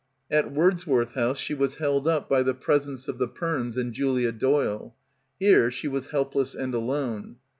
At 0.31 0.51
Wordsworth 0.51 1.11
House 1.13 1.37
she 1.37 1.53
was 1.53 1.75
held 1.75 2.07
up 2.07 2.27
by 2.27 2.41
the 2.41 2.55
presence 2.55 3.07
of 3.07 3.19
the— 3.19 3.27
189— 3.27 3.61
PILGRIMAGE 3.75 3.75
Femes 3.75 3.77
and 3.77 3.93
Julia 3.93 4.31
Doyle. 4.31 4.95
Here 5.39 5.69
she 5.69 5.87
was 5.87 6.07
helpless 6.07 6.55
and 6.55 6.73
alone. 6.73 7.35